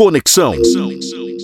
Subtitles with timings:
[0.00, 0.54] Conexão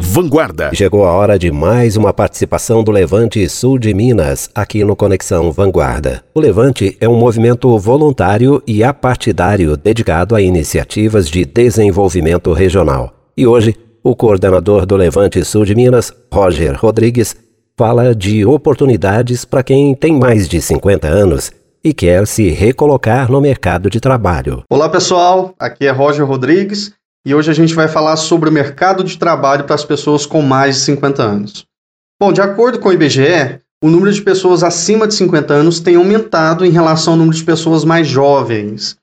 [0.00, 0.70] Vanguarda.
[0.72, 5.52] Chegou a hora de mais uma participação do Levante Sul de Minas aqui no Conexão
[5.52, 6.24] Vanguarda.
[6.34, 13.12] O Levante é um movimento voluntário e apartidário dedicado a iniciativas de desenvolvimento regional.
[13.36, 17.36] E hoje, o coordenador do Levante Sul de Minas, Roger Rodrigues,
[17.76, 21.52] fala de oportunidades para quem tem mais de 50 anos
[21.84, 24.62] e quer se recolocar no mercado de trabalho.
[24.70, 26.96] Olá pessoal, aqui é Roger Rodrigues
[27.28, 30.40] e hoje a gente vai falar sobre o mercado de trabalho para as pessoas com
[30.40, 31.66] mais de 50 anos.
[32.18, 35.96] Bom, de acordo com o IBGE, o número de pessoas acima de 50 anos tem
[35.96, 38.96] aumentado em relação ao número de pessoas mais jovens.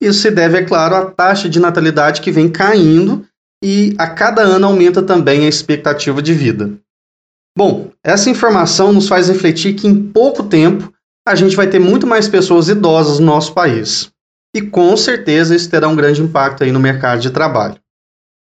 [0.00, 3.26] Isso se deve, é claro, à taxa de natalidade que vem caindo
[3.62, 6.78] e a cada ano aumenta também a expectativa de vida.
[7.58, 10.90] Bom, essa informação nos faz refletir que em pouco tempo
[11.28, 14.10] a gente vai ter muito mais pessoas idosas no nosso país
[14.56, 17.76] e com certeza isso terá um grande impacto aí no mercado de trabalho.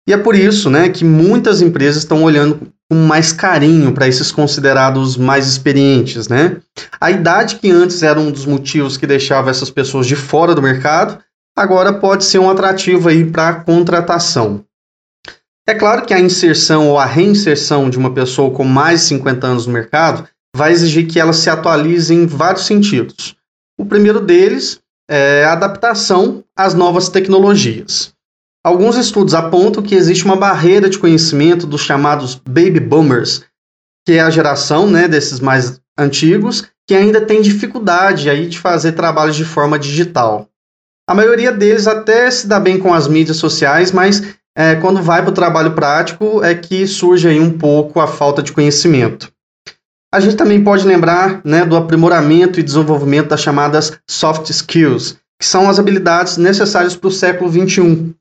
[0.07, 4.31] E é por isso né, que muitas empresas estão olhando com mais carinho para esses
[4.31, 6.29] considerados mais experientes.
[6.29, 6.59] Né?
[7.01, 10.61] A idade que antes era um dos motivos que deixava essas pessoas de fora do
[10.61, 11.19] mercado,
[11.57, 14.63] agora pode ser um atrativo para a contratação.
[15.67, 19.47] É claro que a inserção ou a reinserção de uma pessoa com mais de 50
[19.47, 23.35] anos no mercado vai exigir que ela se atualize em vários sentidos.
[23.79, 28.13] O primeiro deles é, adaptação às novas tecnologias.
[28.65, 33.45] Alguns estudos apontam que existe uma barreira de conhecimento dos chamados baby boomers,
[34.07, 38.93] que é a geração né, desses mais antigos, que ainda tem dificuldade aí de fazer
[38.93, 40.49] trabalhos de forma digital.
[41.09, 44.23] A maioria deles até se dá bem com as mídias sociais, mas
[44.57, 48.43] é, quando vai para o trabalho prático é que surge aí um pouco a falta
[48.43, 49.33] de conhecimento.
[50.15, 55.47] A gente também pode lembrar né, do aprimoramento e desenvolvimento das chamadas soft skills, que
[55.47, 58.15] são as habilidades necessárias para o século XXI,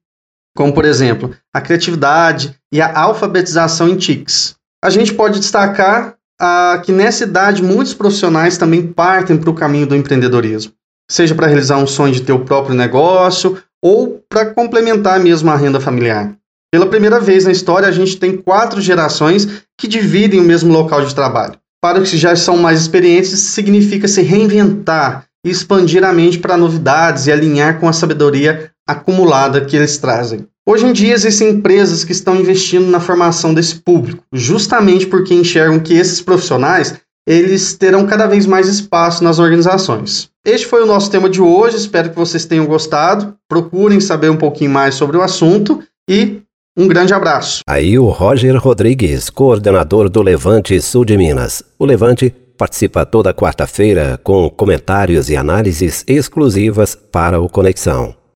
[0.56, 4.56] como, por exemplo, a criatividade e a alfabetização em TICs.
[4.82, 9.86] A gente pode destacar ah, que nessa idade muitos profissionais também partem para o caminho
[9.86, 10.72] do empreendedorismo,
[11.10, 15.58] seja para realizar um sonho de ter o próprio negócio ou para complementar mesmo a
[15.58, 16.34] renda familiar.
[16.72, 21.06] Pela primeira vez na história, a gente tem quatro gerações que dividem o mesmo local
[21.06, 21.61] de trabalho.
[21.82, 26.56] Para os que já são mais experientes, significa se reinventar e expandir a mente para
[26.56, 30.46] novidades e alinhar com a sabedoria acumulada que eles trazem.
[30.64, 35.80] Hoje em dia existem empresas que estão investindo na formação desse público, justamente porque enxergam
[35.80, 36.94] que esses profissionais
[37.28, 40.30] eles terão cada vez mais espaço nas organizações.
[40.46, 43.36] Este foi o nosso tema de hoje, espero que vocês tenham gostado.
[43.50, 46.42] Procurem saber um pouquinho mais sobre o assunto e
[46.78, 47.62] um grande abraço.
[47.68, 51.64] Aí o Roger Rodrigues, coordenador do Levante Sul de Minas.
[51.78, 58.21] O Levante participa toda quarta-feira com comentários e análises exclusivas para o Conexão.